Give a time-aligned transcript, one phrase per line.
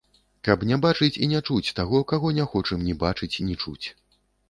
[0.47, 3.87] Каб не бачыць і не чуць таго, каго не хочам ні бачыць, ні чуць.